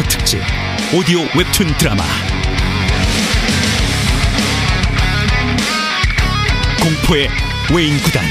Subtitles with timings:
[0.00, 0.40] K컬처 특집
[0.94, 2.02] 오디오 웹툰 드라마.
[6.80, 7.28] 공포의
[7.74, 8.24] 외인 구단.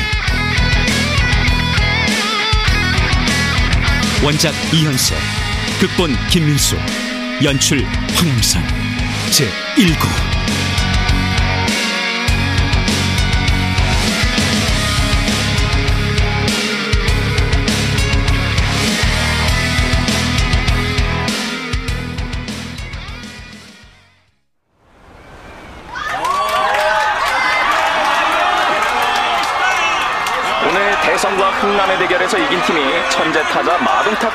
[4.23, 5.15] 원작 이현세
[5.79, 6.78] 극본 김민수
[7.43, 8.64] 연출 황영선.
[9.29, 10.29] 제1구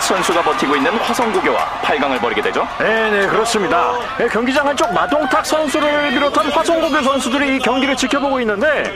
[0.05, 2.69] 선수가 버티고 있는 화성고교와 8강을 벌이게 되죠.
[2.79, 3.93] 네, 네, 그렇습니다.
[4.19, 8.93] 네, 경기장 한쪽 마동탁 선수를 비롯한 화성고교 선수들이 이 경기를 지켜보고 있는데,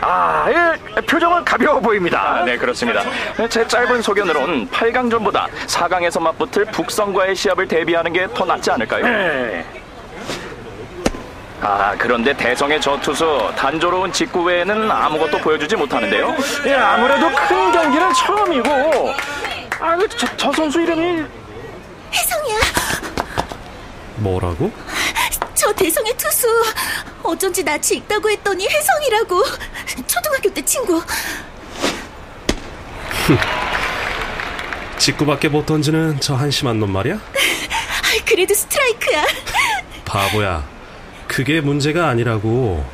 [0.00, 2.20] 아, 예, 표정은 가벼워 보입니다.
[2.40, 3.02] 아, 네, 그렇습니다.
[3.50, 9.04] 제 짧은 소견으론 8강전보다 4강에서 맞붙을 북성과의 시합을 대비하는 게 더 낫지 않을까요?
[9.04, 9.64] 네.
[11.60, 16.34] 아, 그런데 대성의 저 투수 단조로운 직구 외에는 아무것도 보여주지 못하는데요.
[16.66, 19.14] 예, 아무래도 큰 경기는 처음이고,
[19.84, 21.02] 아, 그 저, 저 선수 이름이
[22.10, 22.58] 혜성이야.
[24.16, 24.72] 뭐라고?
[25.54, 26.48] 저 대성의 투수.
[27.22, 29.44] 어쩐지 낯이 익다고 했더니 혜성이라고.
[30.06, 31.02] 초등학교 때 친구.
[34.96, 37.20] 직구밖에 못 던지는 저 한심한 놈 말이야?
[38.24, 39.26] 그래도 스트라이크야.
[40.06, 40.66] 바보야.
[41.28, 42.86] 그게 문제가 아니라고.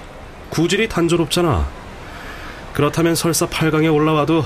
[0.49, 1.69] 구질이 단조롭잖아.
[2.73, 4.45] 그렇다면 설사 8강에 올라와도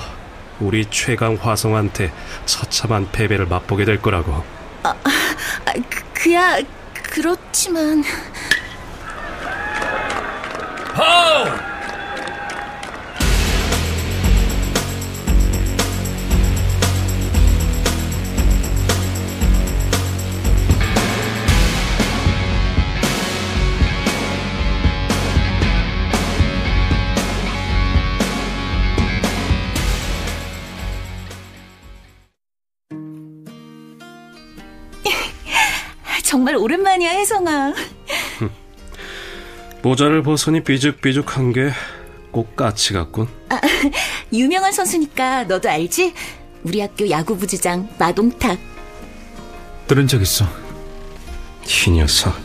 [0.59, 2.11] 우리 최강 화성한테
[2.45, 4.43] 처참한 패배를 맛보게 될 거라고.
[4.83, 4.93] 아,
[5.89, 6.57] 그, 그야
[6.93, 8.03] 그렇지만
[36.23, 37.73] 정말 오랜만이야 혜성아.
[39.81, 41.71] 모자를 벗으니 삐죽삐죽한 게
[42.35, 43.29] 꼭 까치 같군.
[44.33, 46.13] 유명한 선수니까 너도 알지?
[46.63, 48.57] 우리 학교 야구부주장 마동탁.
[49.87, 50.45] 들은 적 있어
[51.87, 52.35] 이 녀석.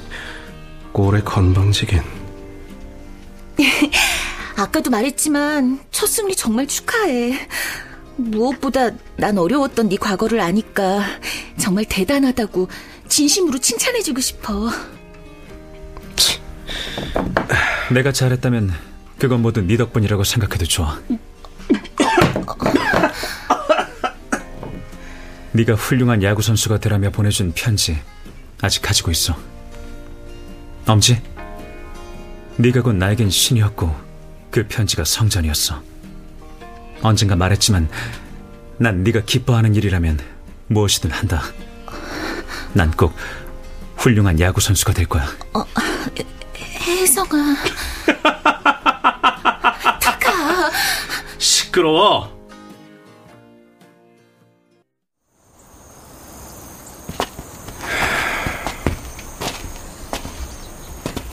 [0.93, 2.03] 꼴에 건방지긴.
[4.57, 7.49] 아까도 말했지만 첫 승리 정말 축하해.
[8.15, 11.03] 무엇보다 난 어려웠던 네 과거를 아니까
[11.61, 12.69] 정말 대단하다고
[13.09, 14.71] 진심으로 칭찬해주고 싶어.
[17.93, 18.73] 내가 잘했다면
[19.19, 21.01] 그건 모두 네 덕분이라고 생각해도 좋아.
[25.53, 27.99] 네가 훌륭한 야구 선수가 되라며 보내준 편지
[28.61, 29.37] 아직 가지고 있어.
[30.87, 31.21] 엄지
[32.57, 33.95] 네가 곧 나에겐 신이었고
[34.51, 35.83] 그 편지가 성전이었어.
[37.03, 37.89] 언젠가 말했지만
[38.79, 40.21] 난 네가 기뻐하는 일이라면
[40.71, 41.43] 무엇이든 한다
[42.73, 43.13] 난 꼭
[43.97, 45.27] 훌륭한 야구 선수가 될 거야
[46.87, 47.57] 혜성아.
[50.01, 50.71] 타카.
[51.39, 52.41] 시끄러워.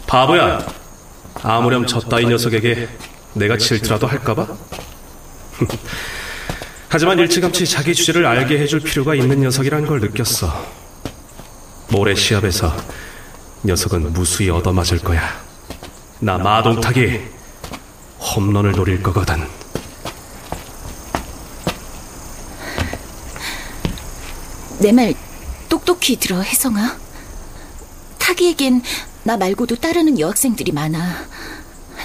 [0.08, 0.60] 바보야.
[1.44, 2.88] 아무렴 저 따위 녀석에게
[3.34, 4.48] 내가 질투라도 할까봐?
[6.90, 10.48] 하지만 일찌감치 자기 주제를 알게 해줄 필요가 있는 녀석이란 걸 느꼈어.
[11.90, 12.76] 모레 시합에서
[13.66, 15.22] 녀석은 무수히 얻어맞을 거야.
[16.20, 17.20] 나 마동탁이
[18.20, 19.46] 홈런을 노릴 거거든.
[24.80, 25.14] 내 말
[25.70, 26.98] 똑똑히 들어, 혜성아.
[28.20, 28.82] 타기에겐
[29.24, 31.26] 나 말고도 따르는 여학생들이 많아.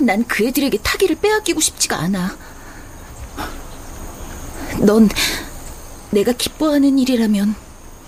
[0.00, 2.36] 난 그 애들에게 타기를 빼앗기고 싶지가 않아.
[4.82, 5.08] 넌
[6.10, 7.54] 내가 기뻐하는 일이라면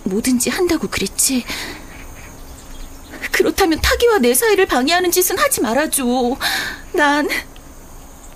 [0.05, 1.45] 뭐든지 한다고 그랬지.
[3.31, 6.05] 그렇다면 타기와 내 사이를 방해하는 짓은 하지 말아줘.
[6.93, 7.29] 난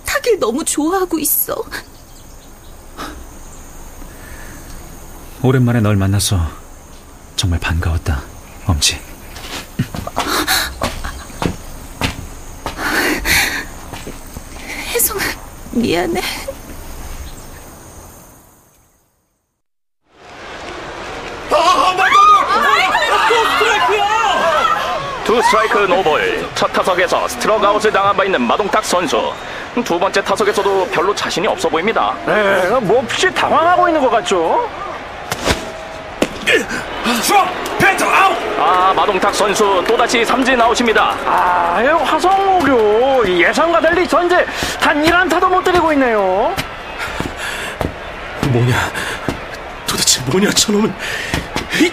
[0.05, 1.63] 타기를 너무 좋아하고 있어.
[5.41, 6.39] 오랜만에 널 만나서
[7.35, 8.23] 정말 반가웠다,
[8.65, 8.99] 엄지.
[14.93, 15.21] 혜성아,
[15.71, 16.48] 미안해.
[25.39, 29.33] two 스트라이크 no볼 첫 타석에서 스트럭 아웃을 당한 바 있는 마동탁 선수
[29.85, 34.69] 두 번째 타석에서도 별로 자신이 없어 보입니다 네, 몹시 당황하고 있는 것 같죠?
[38.59, 41.15] 아, 마동탁 선수 또다시 삼진 아웃입니다.
[41.25, 44.45] 아, 이 화성오교 예상과 달리 전제
[44.81, 46.53] 단 1안타도 못 때리고 있네요.
[48.47, 48.91] 뭐냐?
[49.87, 50.93] 도대체 뭐냐, 저놈은?
[51.79, 51.91] 이-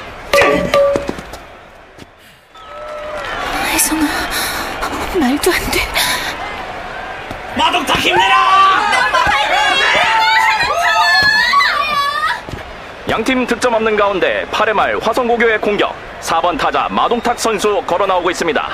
[3.77, 4.07] 혜성아,
[5.19, 5.81] 말도 안 돼.
[7.57, 8.35] 마동탁 힘내라!
[13.09, 18.69] 양팀 득점 없는 가운데 8회 말 화성고교의 공격 4번 타자 마동탁 선수 걸어 나오고 있습니다.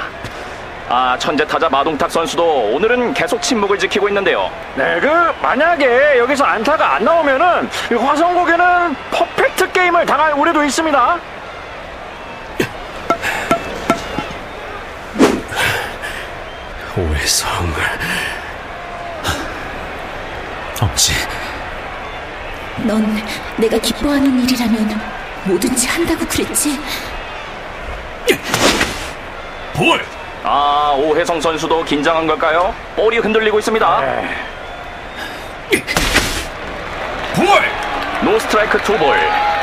[0.88, 4.50] 아 천재 타자 마동탁 선수도 오늘은 계속 침묵을 지키고 있는데요.
[4.74, 5.06] 네, 그
[5.42, 11.18] 만약에 여기서 안타가 안 나오면은 이 화성고교는 퍼펙트 게임을 당할 우려도 있습니다.
[16.96, 17.48] 오해성.
[20.80, 21.12] 엄지,
[22.78, 23.22] 넌
[23.56, 25.00] 내가 기뻐하는 일이라면
[25.44, 26.78] 뭐든지 한다고 그랬지?
[29.74, 30.04] 볼!
[30.42, 32.74] 아 오혜성 선수도 긴장한 걸까요?
[32.96, 34.02] 볼이 흔들리고 있습니다.
[37.34, 37.46] 볼!
[38.22, 39.16] 노 스트라이크 투 볼.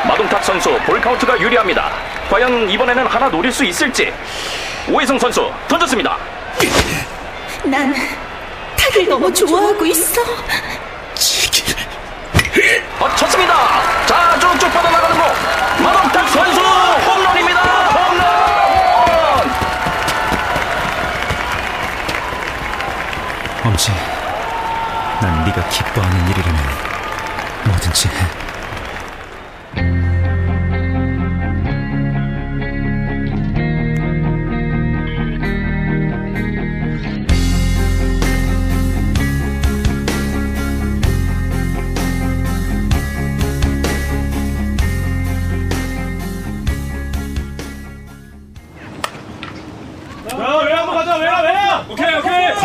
[0.08, 1.90] 마동탁 선수 볼 카운트가 유리합니다.
[2.30, 4.12] 과연 이번에는 하나 노릴 수 있을지.
[4.90, 6.16] 오혜성 선수 던졌습니다.
[7.64, 7.94] 난
[8.76, 10.22] 탁을 너무 좋아하고 있어.
[12.98, 14.06] 어, 쳤습니다.
[14.06, 15.24] 자, 쭉쭉 뻗어나가는 거.
[15.82, 17.60] 마동탁 선수 홈런입니다.
[17.90, 19.50] 홈런.
[23.64, 23.92] 엄지.
[25.20, 26.62] 난 네가 기뻐하는 일이라면
[27.64, 28.49] 뭐든지 해.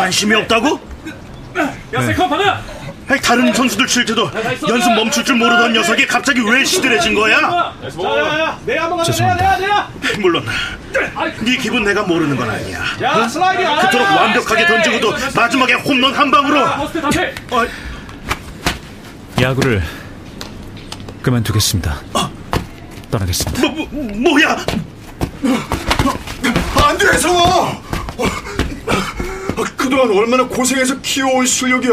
[0.06, 0.78] 관심이 없다고?
[3.08, 4.30] 아니, 다른 선수들 칠 때도
[4.68, 7.72] 연습 멈출 줄 모르던 녀석이 갑자기 왜 시들해진 거야?
[9.04, 9.88] 죄송합니다.
[10.20, 10.46] 물론
[11.40, 12.84] 네 기분 내가 모르는 건 아니야.
[13.14, 13.26] 어?
[13.80, 16.60] 그토록 완벽하게 던지고도 마지막에 홈런 한 방으로
[17.50, 17.64] 어,
[19.40, 19.82] 야구를
[21.22, 22.00] 그만두겠습니다.
[23.10, 23.60] 떠나겠습니다.
[23.68, 24.56] 뭐, 뭐, 뭐야?
[26.88, 27.86] 안 돼, 성아!
[29.64, 31.92] 그동안 얼마나 고생해서 키워온 실력이야.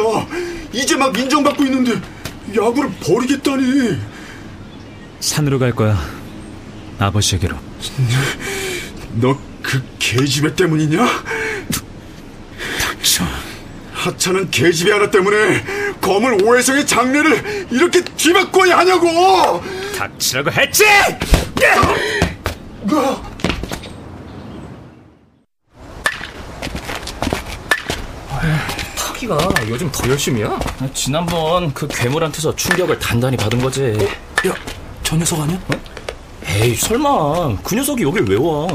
[0.74, 2.00] 이제 막 인정받고 있는데
[2.56, 3.98] 야구를 버리겠다니.
[5.19, 5.98] 산으로 갈 거야.
[7.00, 7.56] 아버지에게로.
[9.15, 11.24] 너그 계집애 때문이냐?
[13.01, 13.24] 저,
[13.94, 15.63] 하찮은 계집애 하나 때문에
[16.01, 19.62] 검을 오해성의 장례를 이렇게 뒤바꿔야 하냐고!
[19.98, 20.83] 닥치라고 했지!
[29.23, 29.37] 타기가
[29.69, 30.59] 요즘 더 열심이야?
[30.93, 33.97] 지난번 그 괴물한테서 충격을 단단히 받은 거지.
[34.47, 34.53] 야,
[35.01, 35.59] 저 녀석 아니야?
[36.45, 37.57] 에이, 설마.
[37.63, 38.68] 그 녀석이 여길 왜 와?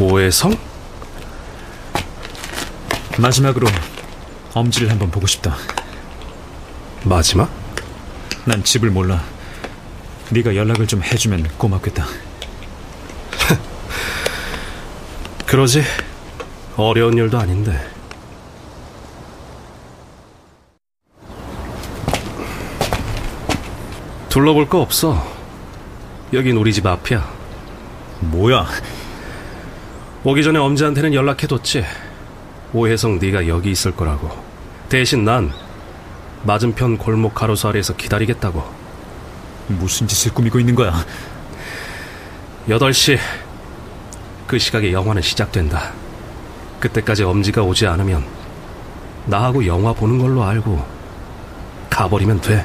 [0.00, 0.56] 오해성?
[3.18, 3.66] 마지막으로
[4.54, 5.56] 엄지를 한번 보고 싶다.
[7.04, 7.50] 마지막?
[8.44, 9.22] 난 집을 몰라.
[10.30, 12.23] 네가 연락을 좀 해주면 고맙겠다.
[15.54, 15.84] 그러지.
[16.76, 17.78] 어려운 일도 아닌데.
[24.28, 25.24] 둘러볼 거 없어.
[26.32, 27.32] 여긴 우리 집 앞이야.
[28.18, 28.66] 뭐야?
[30.24, 31.84] 오기 전에 엄지한테는 연락해뒀지.
[32.72, 34.36] 오해성 네가 여기 있을 거라고.
[34.88, 35.52] 대신 난
[36.42, 38.60] 맞은편 골목 가로수 아래에서 기다리겠다고.
[39.68, 41.06] 무슨 짓을 꾸미고 있는 거야?
[42.66, 43.43] 8시.
[44.54, 45.90] 그 시각에 영화는 시작된다.
[46.78, 48.24] 그때까지 엄지가 오지 않으면
[49.26, 50.80] 나하고 영화 보는 걸로 알고
[51.90, 52.64] 가버리면 돼.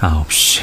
[0.00, 0.60] 아홉 시.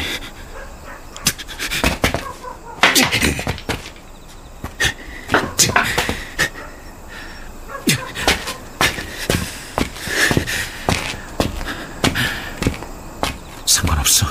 [13.66, 14.26] 상관없어.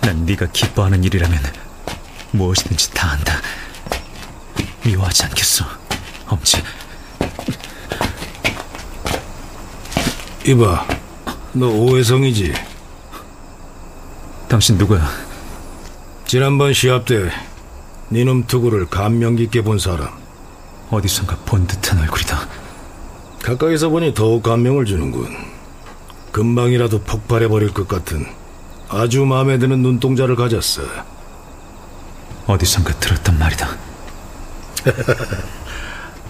[0.00, 1.38] 난 네가 기뻐하는 일이라면
[2.32, 3.40] 무엇이든지 다 한다.
[4.84, 5.64] 미워하지 않겠어,
[6.26, 6.62] 엄지.
[10.46, 10.86] 이봐,
[11.52, 12.54] 너 오해성이지?
[14.48, 15.06] 당신 누구야?
[16.26, 17.30] 지난번 시합 때
[18.10, 20.08] 니놈 투구를 감명 깊게 본 사람.
[20.90, 22.48] 어디선가 본 듯한 얼굴이다.
[23.42, 25.28] 가까이서 보니 더욱 감명을 주는군.
[26.32, 28.24] 금방이라도 폭발해버릴 것 같은
[28.88, 30.82] 아주 마음에 드는 눈동자를 가졌어.
[32.46, 33.68] 어디선가 들었단 말이다.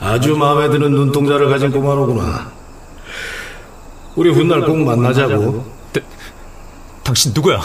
[0.00, 2.50] 아주 마음에 드는 눈동자를 가진 꼬마로구나.
[4.16, 5.64] 우리 훗날 꼭 만나자고.
[7.04, 7.60] 당신 누구야?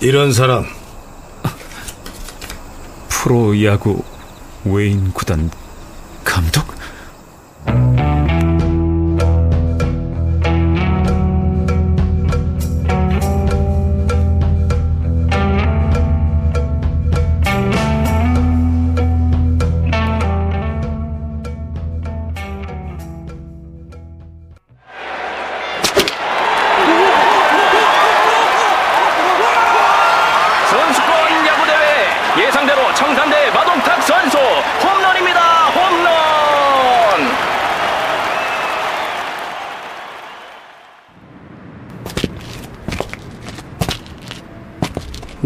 [0.00, 0.64] 이런 사람
[3.08, 4.04] 프로야구
[4.64, 5.50] 외인 구단
[6.24, 6.77] 감독?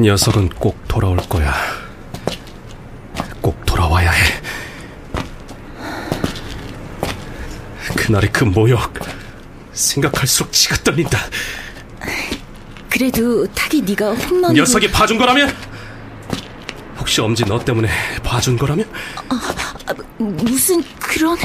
[0.02, 1.54] 녀석은 꼭 돌아올 거야.
[3.40, 4.42] 꼭 돌아와야 해.
[7.96, 8.80] 그날의 그 모욕
[9.72, 11.18] 생각할수록 치가 떨린다.
[12.90, 15.54] 그래도 타기 네가 홈런으로 녀석이 봐준 거라면?
[16.98, 17.88] 혹시 엄지 너 때문에
[18.24, 18.88] 봐준 거라면?
[19.28, 19.54] 아,
[20.18, 21.38] 무슨 그런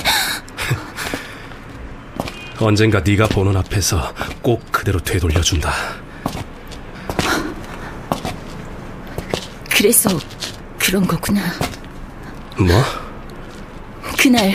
[2.60, 5.72] 언젠가 네가 보는 앞에서 꼭 그대로 되돌려준다.
[9.78, 10.10] 그래서
[10.80, 11.40] 그런 거구나.
[12.58, 12.84] 뭐?
[14.18, 14.52] 그날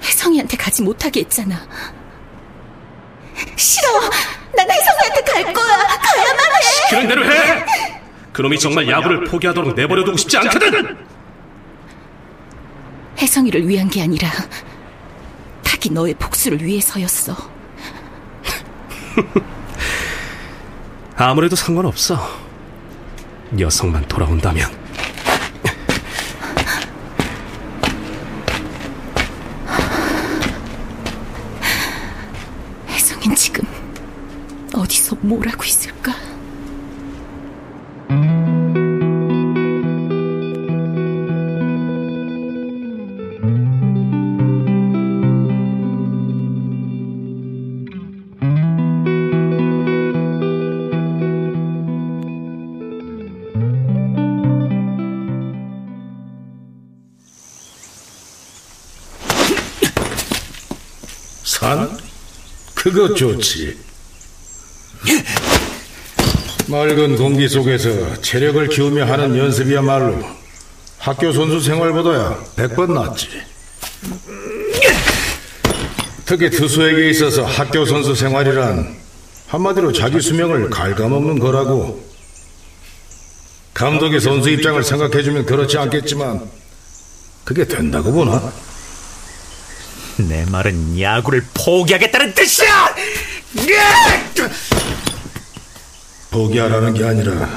[0.00, 1.56] 혜성이한테 가지 못하게 했잖아.
[3.56, 3.88] 싫어.
[4.56, 5.76] 난 혜성이한테 갈 거야.
[5.76, 6.90] 가야만 해.
[6.90, 7.64] 그런 대로 해!
[8.32, 10.96] 그놈이 정말 야구를 포기하도록 내버려두고 싶지 않거든!
[13.18, 14.30] 혜성이를 위한 게 아니라
[15.64, 17.36] 타기 너의 복수를 위해서였어.
[21.16, 22.47] 아무래도 상관없어.
[23.52, 24.68] 녀석만 돌아온다면.
[32.88, 33.64] 혜성인 지금
[34.74, 35.97] 어디서 뭘 하고 있을까?
[62.90, 63.76] 그거 좋지.
[66.68, 70.22] 맑은 공기 속에서 체력을 키우며 하는 연습이야말로
[70.98, 73.28] 학교 선수 생활보다야 백 번 낫지.
[76.24, 78.96] 특히 투수에게 있어서 학교 선수 생활이란
[79.48, 82.06] 한마디로 자기 수명을 갉아먹는 거라고.
[83.74, 86.48] 감독이 선수 입장을 생각해주면 그렇지 않겠지만
[87.44, 88.52] 그게 된다고 보나?
[90.18, 92.94] 내 말은 야구를 포기하겠다는 뜻이야!
[96.30, 97.48] 포기하라는 게 아니라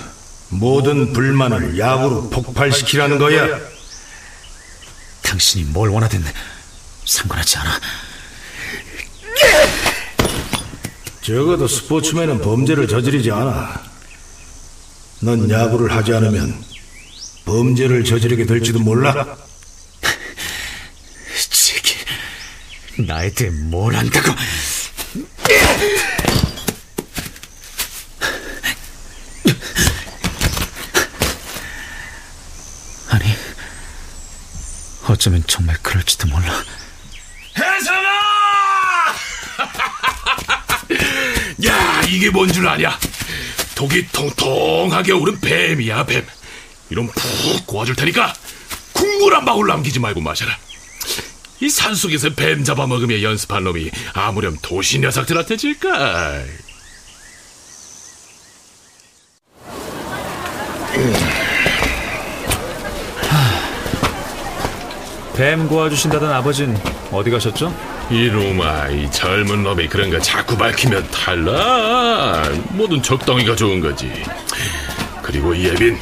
[0.49, 3.59] 모든 불만을 야구로 폭발시키라는 거야.
[5.23, 6.23] 당신이 뭘 원하든
[7.05, 7.79] 상관하지 않아.
[11.21, 13.81] 적어도 스포츠맨은 범죄를 저지르지 않아.
[15.21, 16.63] 넌 야구를 하지 않으면
[17.45, 19.37] 범죄를 저지르게 될지도 몰라.
[21.51, 21.95] 제기,
[23.05, 24.31] 나에 대해 뭘 안다고?
[33.09, 33.25] 아니,
[35.07, 36.63] 어쩌면 정말 그럴지도 몰라.
[37.57, 39.15] 혜성아!
[41.67, 42.97] 야, 이게 뭔 줄 아냐?
[43.75, 46.25] 독이 통통하게 오른 뱀이야, 뱀.
[46.89, 48.33] 이런 푹 구워줄 테니까
[48.93, 50.57] 국물 한 방울 남기지 말고 마셔라.
[51.61, 56.41] 이 산속에서 뱀 잡아먹으며 연습한 놈이 아무렴 도시 녀석들한테 질까?
[65.35, 66.77] 뱀 구워주신다던 아버진
[67.11, 67.73] 어디 가셨죠?
[68.11, 72.51] 이놈아, 이 젊은 놈이 그런 거 자꾸 밝히면 탈락.
[72.75, 74.11] 뭐든 적당히가 좋은 거지.
[75.23, 75.97] 그리고 이 예빈,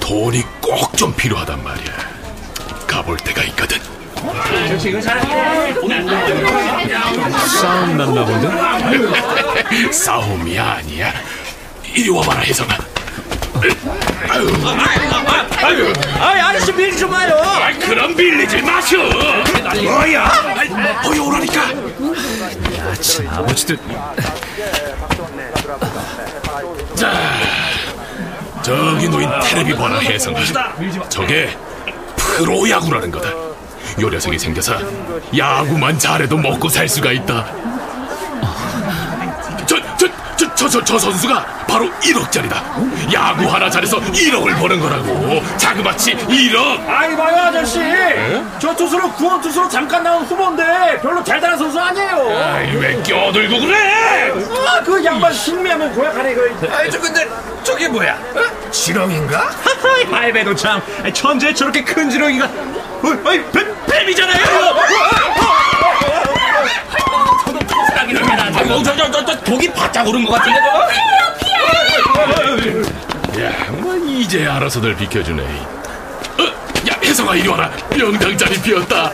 [0.00, 1.92] 돈이 꼭 좀 필요하단 말이야.
[2.86, 3.78] 가볼 때가 있거든.
[7.60, 9.92] 싸움 났나 본데?
[9.92, 11.12] 싸움이 아니야.
[11.94, 12.76] 이리 와봐라, 혜성아.
[14.28, 14.48] 아유,
[15.62, 17.34] 아유, 아이 아저씨 밀좀 와요.
[17.62, 18.96] 아이, 그럼 빌리지 마쇼.
[19.82, 20.24] 뭐야?
[20.56, 20.68] 아이,
[21.06, 21.66] 어이 오라니까.
[23.00, 23.76] 참, 아버지도
[26.96, 27.12] 자,
[28.62, 30.40] 저기 놓인 테레비 봐라, 혜성아.
[31.08, 31.56] 저게
[32.16, 33.53] 프로야구라는 거다.
[34.00, 34.74] 요 녀석이 생겨서
[35.36, 37.46] 야구만 잘해도 먹고 살 수가 있다.
[40.64, 43.12] 저, 저, 저, 선수가 바로 1억짜리다.
[43.12, 45.42] 야구 하나 잘해서 1억을 버는 거라고.
[45.58, 46.88] 자그마치 1억.
[46.88, 47.80] 아이 봐요 아저씨.
[48.58, 52.38] 저 투수로 구원 투수로 잠깐 나온 후보인데 별로 대단한 선수 아니에요.
[52.42, 54.32] 아이, 왜 껴들고 그래?
[54.66, 56.70] 아, 그 양반 승리하면 고약하네 그.
[56.74, 57.28] 아이 저 근데
[57.62, 58.14] 저게 뭐야?
[58.14, 58.70] 어?
[58.70, 59.50] 지렁인가?
[60.10, 60.80] 할배도 참
[61.12, 62.46] 천재 저렇게 큰 지렁이가.
[62.46, 64.44] 어, 아이 뱀 뱀이잖아요.
[68.06, 70.78] 아이고 저저 저 저, 독이 바짝 오른 것 같은데 저거?
[73.42, 75.42] 야, 뭐 이제 알아서들 비켜주네.
[75.42, 76.42] 어,
[76.90, 77.70] 야, 혜성아 이리 와라.
[77.96, 79.12] 명당자리 비었다.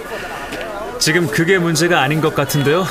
[1.00, 2.86] 지금 그게 문제가 아닌 것 같은데요?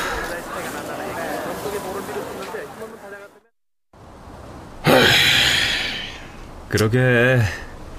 [6.70, 7.40] 그러게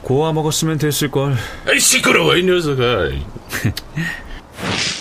[0.03, 1.37] 고아 먹었으면 됐을 걸.
[1.79, 3.11] 시끄러워 이 녀석아.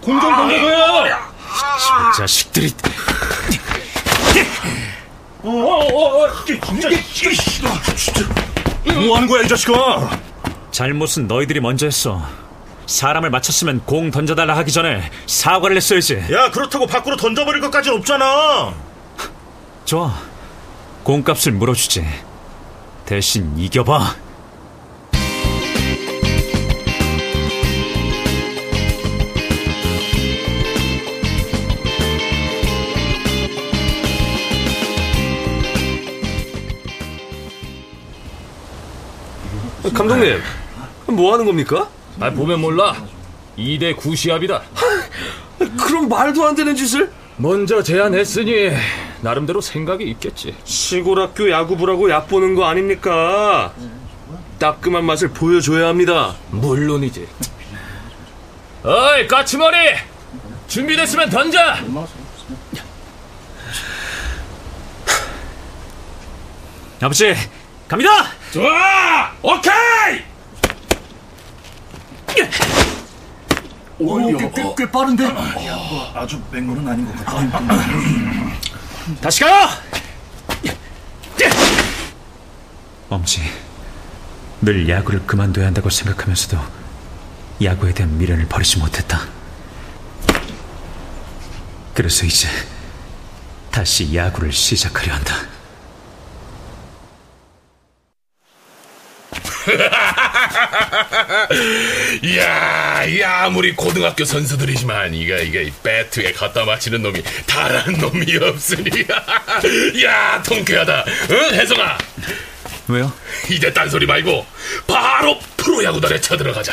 [0.00, 1.16] 공정 공격이에요.
[2.16, 2.72] 자식들이
[5.44, 6.88] 어 어어 진짜
[8.94, 10.10] 뭐 하는 거야 이 자식아?
[10.70, 12.22] 잘못은 너희들이 먼저 했어.
[12.86, 16.24] 사람을 맞췄으면 공 던져달라 하기 전에 사과를 했어야지.
[16.32, 18.72] 야 그렇다고 밖으로 던져버릴 것까진 없잖아.
[19.84, 20.14] 좋아.
[21.04, 22.06] 공값을 물어주지.
[23.04, 24.14] 대신 이겨봐.
[40.02, 40.42] 감독님,
[41.06, 41.88] 뭐 하는 겁니까?
[42.18, 42.96] 아 보면 몰라.
[43.56, 44.62] 2대 9 시합이다.
[45.78, 47.12] 그럼 말도 안 되는 짓을?
[47.36, 48.70] 먼저 제안했으니
[49.20, 50.56] 나름대로 생각이 있겠지.
[50.64, 53.72] 시골 학교 야구부라고 얕보는 거 아닙니까?
[54.58, 56.34] 따끔한 맛을 보여줘야 합니다.
[56.50, 57.28] 물론이지.
[58.82, 59.76] 어이 까치머리
[60.66, 61.58] 준비됐으면 던져.
[67.00, 67.34] 아버지,
[67.92, 68.08] 갑니다!
[68.50, 70.24] 좋아, 오케이.
[74.54, 75.26] 꽤, 꽤 빠른데?
[76.14, 77.68] 아주 맹물은 아닌 것 같아.
[79.20, 79.68] 다시 가요!
[83.10, 83.42] 엄지,
[84.62, 86.58] 늘 야구를 그만둬야 한다고 생각하면서도
[87.62, 89.20] 야구에 대한 미련을 버리지 못했다.
[91.92, 92.48] 그래서 이제
[93.70, 95.52] 다시 야구를 시작하려 한다.
[102.22, 108.90] 이야, 이 아무리 고등학교 선수들이지만 이가 이게 이 배트에 갖다 맞히는 놈이 다른 놈이 없으니.
[110.04, 111.04] 야, 통쾌하다.
[111.30, 111.98] 응, 혜성아.
[112.88, 113.12] 왜요?
[113.50, 114.46] 이제 딴소리 말고
[114.86, 116.72] 바로 프로야구단에 쳐들어가자.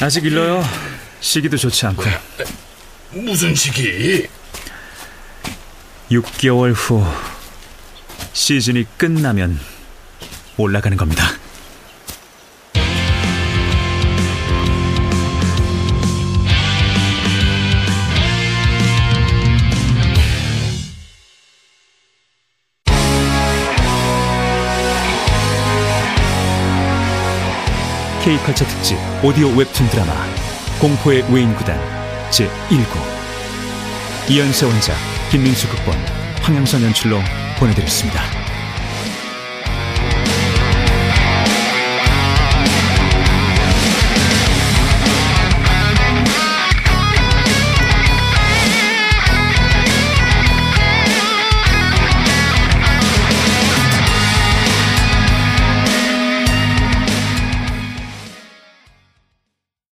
[0.00, 0.66] 아직 일러요.
[1.20, 2.04] 시기도 좋지 않고.
[3.10, 4.26] 무슨 시기?
[6.10, 7.04] 6개월 후
[8.32, 9.60] 시즌이 끝나면
[10.62, 11.24] 올라가는 겁니다.
[28.28, 30.12] K컬처 특집 오디오 웹툰 드라마
[30.80, 31.80] 공포의 외인 구단
[32.30, 33.18] 제1구
[34.28, 34.94] 이연세 원작
[35.30, 35.94] 김민수 극본
[36.42, 37.20] 황영선 연출로
[37.58, 38.37] 보내드렸습니다.